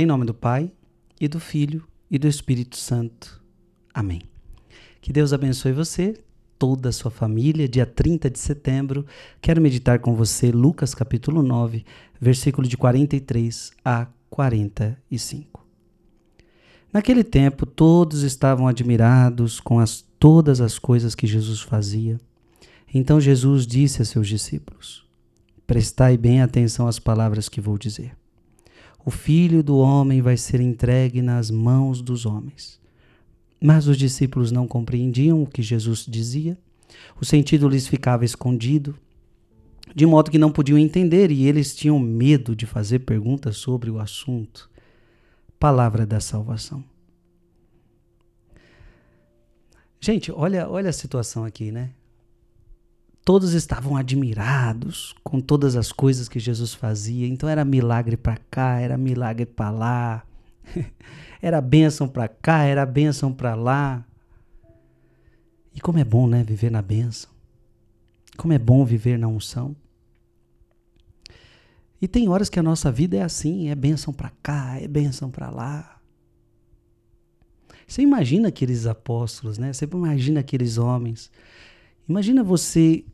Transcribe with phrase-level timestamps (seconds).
[0.00, 0.70] Em nome do Pai,
[1.20, 3.42] e do Filho, e do Espírito Santo.
[3.92, 4.22] Amém.
[5.00, 6.14] Que Deus abençoe você,
[6.56, 7.68] toda a sua família.
[7.68, 9.04] Dia 30 de setembro,
[9.42, 11.84] quero meditar com você Lucas capítulo 9,
[12.20, 15.66] versículo de 43 a 45.
[16.92, 22.20] Naquele tempo, todos estavam admirados com as, todas as coisas que Jesus fazia.
[22.94, 25.04] Então Jesus disse a seus discípulos:
[25.66, 28.16] Prestai bem atenção às palavras que vou dizer.
[29.08, 32.78] O filho do homem vai ser entregue nas mãos dos homens.
[33.58, 36.58] Mas os discípulos não compreendiam o que Jesus dizia,
[37.18, 38.98] o sentido lhes ficava escondido,
[39.94, 43.98] de modo que não podiam entender e eles tinham medo de fazer perguntas sobre o
[43.98, 44.68] assunto.
[45.58, 46.84] Palavra da salvação.
[49.98, 51.92] Gente, olha, olha a situação aqui, né?
[53.28, 57.28] Todos estavam admirados com todas as coisas que Jesus fazia.
[57.28, 60.24] Então era milagre para cá, era milagre para lá.
[61.42, 64.02] era bênção para cá, era bênção para lá.
[65.74, 67.28] E como é bom, né, viver na bênção.
[68.34, 69.76] Como é bom viver na unção.
[72.00, 75.30] E tem horas que a nossa vida é assim, é bênção para cá, é bênção
[75.30, 76.00] para lá.
[77.86, 79.70] Você imagina aqueles apóstolos, né?
[79.70, 81.30] Você imagina aqueles homens.
[82.08, 83.04] Imagina você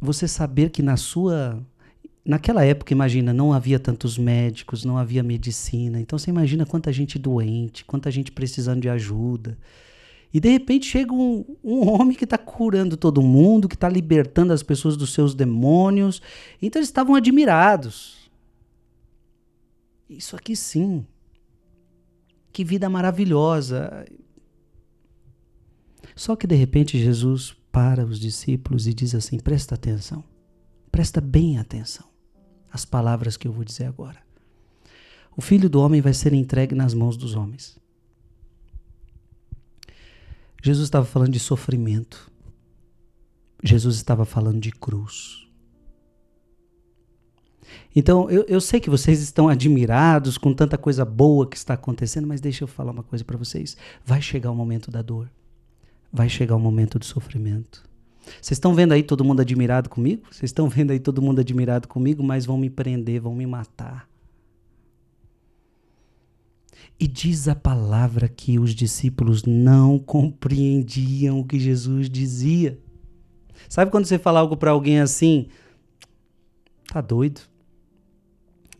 [0.00, 1.64] você saber que na sua
[2.28, 5.98] naquela época, imagina, não havia tantos médicos, não havia medicina.
[5.98, 9.56] Então você imagina quanta gente doente, quanta gente precisando de ajuda.
[10.32, 14.52] E de repente chega um, um homem que está curando todo mundo, que está libertando
[14.52, 16.20] as pessoas dos seus demônios.
[16.60, 18.30] Então eles estavam admirados.
[20.08, 21.06] Isso aqui sim.
[22.52, 24.04] Que vida maravilhosa.
[26.14, 30.24] Só que de repente Jesus para os discípulos e diz assim: presta atenção,
[30.90, 32.06] presta bem atenção
[32.72, 34.22] às palavras que eu vou dizer agora.
[35.36, 37.78] O filho do homem vai ser entregue nas mãos dos homens.
[40.62, 42.30] Jesus estava falando de sofrimento.
[43.62, 45.46] Jesus estava falando de cruz.
[47.94, 52.26] Então, eu, eu sei que vocês estão admirados com tanta coisa boa que está acontecendo,
[52.26, 53.76] mas deixa eu falar uma coisa para vocês.
[54.04, 55.30] Vai chegar o momento da dor
[56.12, 57.88] vai chegar o momento de sofrimento.
[58.40, 60.22] Vocês estão vendo aí todo mundo admirado comigo?
[60.30, 64.08] Vocês estão vendo aí todo mundo admirado comigo, mas vão me prender, vão me matar.
[67.00, 72.78] E diz a palavra que os discípulos não compreendiam o que Jesus dizia.
[73.68, 75.48] Sabe quando você fala algo para alguém assim?
[76.92, 77.40] Tá doido?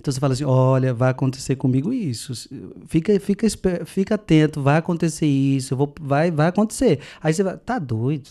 [0.00, 2.48] Então você fala assim: olha, vai acontecer comigo isso.
[2.86, 3.46] Fica, fica,
[3.84, 7.00] fica atento, vai acontecer isso, vou, vai, vai acontecer.
[7.20, 8.28] Aí você vai, tá doido.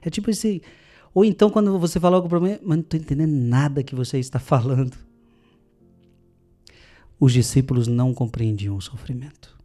[0.00, 0.60] É tipo assim.
[1.14, 4.18] Ou então quando você fala algo para mim, mas não tô entendendo nada que você
[4.18, 4.96] está falando.
[7.18, 9.56] Os discípulos não compreendiam o sofrimento.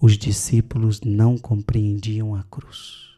[0.00, 3.11] Os discípulos não compreendiam a cruz.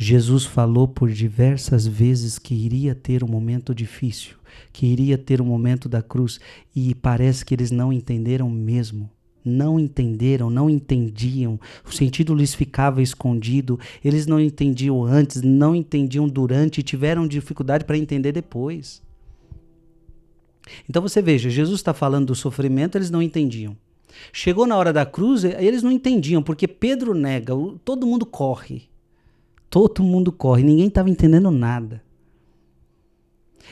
[0.00, 4.36] Jesus falou por diversas vezes que iria ter um momento difícil,
[4.72, 6.38] que iria ter um momento da cruz,
[6.74, 9.10] e parece que eles não entenderam mesmo.
[9.44, 16.28] Não entenderam, não entendiam, o sentido lhes ficava escondido, eles não entendiam antes, não entendiam
[16.28, 19.02] durante e tiveram dificuldade para entender depois.
[20.88, 23.76] Então você veja, Jesus está falando do sofrimento, eles não entendiam.
[24.32, 27.52] Chegou na hora da cruz, eles não entendiam, porque Pedro nega,
[27.84, 28.87] todo mundo corre.
[29.70, 32.02] Todo mundo corre, ninguém estava entendendo nada.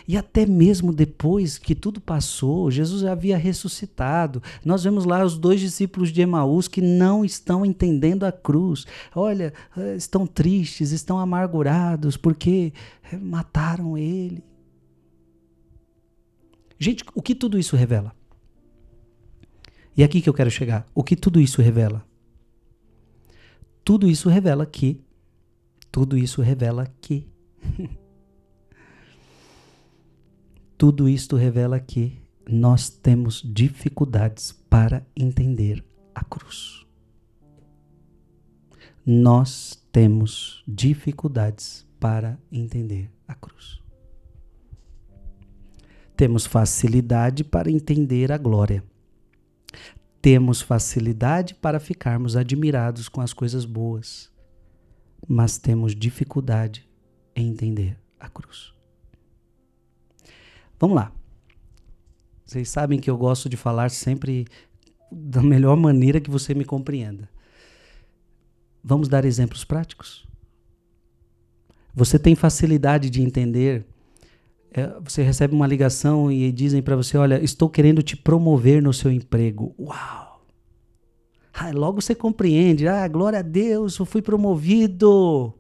[0.07, 4.43] E até mesmo depois que tudo passou, Jesus havia ressuscitado.
[4.65, 8.87] Nós vemos lá os dois discípulos de Emaús que não estão entendendo a cruz.
[9.15, 12.73] Olha, eh, estão tristes, estão amargurados porque
[13.11, 14.45] eh, mataram ele.
[16.79, 18.15] Gente, o que tudo isso revela?
[19.97, 20.87] E é aqui que eu quero chegar.
[20.95, 22.05] O que tudo isso revela?
[23.83, 25.01] Tudo isso revela que
[25.97, 27.27] tudo isso revela que.
[30.77, 35.83] Tudo isto revela que nós temos dificuldades para entender
[36.15, 36.85] a cruz.
[39.07, 43.81] Nós temos dificuldades para entender a cruz.
[46.15, 48.85] Temos facilidade para entender a glória.
[50.21, 54.36] Temos facilidade para ficarmos admirados com as coisas boas
[55.27, 56.89] mas temos dificuldade
[57.35, 58.73] em entender a cruz.
[60.79, 61.13] Vamos lá.
[62.45, 64.47] Vocês sabem que eu gosto de falar sempre
[65.11, 67.29] da melhor maneira que você me compreenda.
[68.83, 70.27] Vamos dar exemplos práticos?
[71.95, 73.87] Você tem facilidade de entender
[74.77, 78.93] é, você recebe uma ligação e dizem para você: Olha, estou querendo te promover no
[78.93, 79.75] seu emprego.
[79.79, 80.36] Uau!
[81.59, 85.55] Ah, logo você compreende: Ah, glória a Deus, eu fui promovido.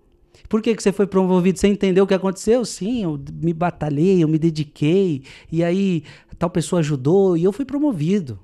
[0.48, 1.58] Por que, que você foi promovido?
[1.58, 2.64] Você entendeu o que aconteceu?
[2.64, 6.04] Sim, eu me batalhei, eu me dediquei, e aí
[6.38, 8.38] tal pessoa ajudou e eu fui promovido.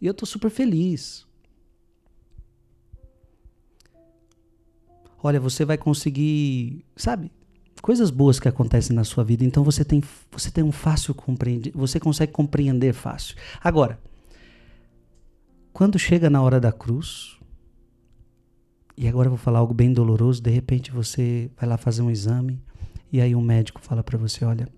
[0.00, 1.26] E eu estou super feliz.
[5.20, 7.32] Olha, você vai conseguir, sabe?
[7.82, 11.72] Coisas boas que acontecem na sua vida, então você tem, você tem um fácil compreender,
[11.74, 13.34] você consegue compreender fácil.
[13.60, 13.98] Agora,
[15.78, 17.38] quando chega na hora da cruz,
[18.96, 22.10] e agora eu vou falar algo bem doloroso, de repente você vai lá fazer um
[22.10, 22.60] exame
[23.12, 24.68] e aí um médico fala para você, olha,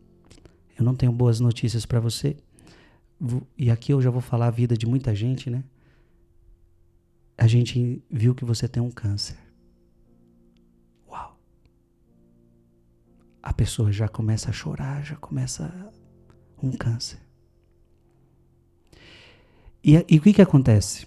[0.79, 2.37] eu não tenho boas notícias para você.
[3.57, 5.65] E aqui eu já vou falar a vida de muita gente, né?
[7.39, 9.39] A gente viu que você tem um câncer.
[11.09, 11.35] Uau.
[13.43, 15.91] A pessoa já começa a chorar, já começa
[16.63, 17.30] um câncer.
[19.83, 21.07] E, e o que, que acontece?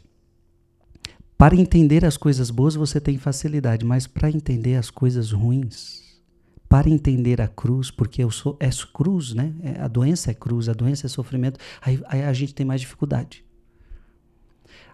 [1.38, 6.22] Para entender as coisas boas você tem facilidade, mas para entender as coisas ruins,
[6.70, 9.54] para entender a cruz, porque eu sou é cruz, né?
[9.62, 12.82] É, a doença é cruz, a doença é sofrimento, aí, aí, a gente tem mais
[12.82, 13.46] dificuldade.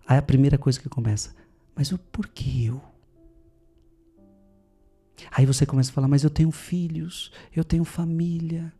[0.08, 1.36] Aí a primeira coisa que começa,
[1.75, 2.82] mas o porquê eu?
[5.32, 8.74] Aí você começa a falar, mas eu tenho filhos, eu tenho família,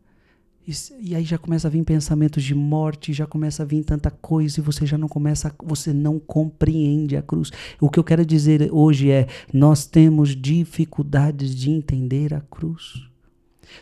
[0.70, 4.10] e, e, aí já começa a vir pensamentos de morte, já começa a vir tanta
[4.10, 7.50] coisa e você já não começa, você não compreende a cruz.
[7.80, 13.08] O que eu quero dizer hoje é: nós temos dificuldades de entender a cruz.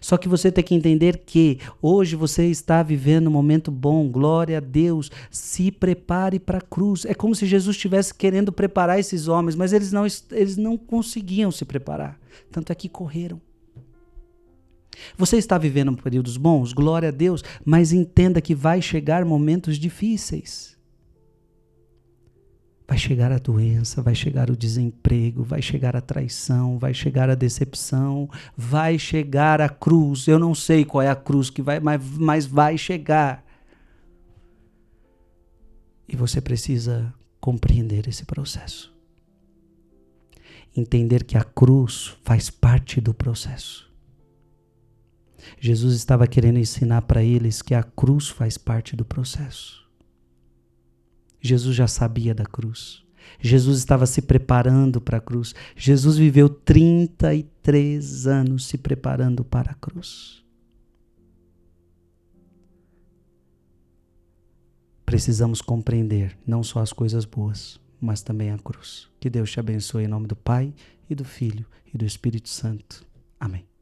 [0.00, 4.58] Só que você tem que entender que hoje você está vivendo um momento bom, glória
[4.58, 5.10] a Deus.
[5.30, 7.04] Se prepare para a cruz.
[7.04, 11.50] É como se Jesus estivesse querendo preparar esses homens, mas eles não, eles não conseguiam
[11.50, 12.18] se preparar.
[12.50, 13.40] Tanto é que correram.
[15.16, 16.72] Você está vivendo períodos bons?
[16.72, 20.76] Glória a Deus, mas entenda que vai chegar momentos difíceis.
[22.86, 27.34] Vai chegar a doença, vai chegar o desemprego, vai chegar a traição, vai chegar a
[27.34, 30.26] decepção, vai chegar a cruz.
[30.26, 33.44] Eu não sei qual é a cruz que vai, mas, mas vai chegar.
[36.08, 38.90] E você precisa compreender esse processo.
[40.74, 43.87] Entender que a cruz faz parte do processo.
[45.60, 49.86] Jesus estava querendo ensinar para eles que a cruz faz parte do processo.
[51.40, 53.04] Jesus já sabia da cruz.
[53.40, 55.54] Jesus estava se preparando para a cruz.
[55.76, 60.42] Jesus viveu 33 anos se preparando para a cruz.
[65.04, 69.08] Precisamos compreender não só as coisas boas, mas também a cruz.
[69.18, 70.74] Que Deus te abençoe em nome do Pai
[71.08, 73.06] e do Filho e do Espírito Santo.
[73.40, 73.77] Amém.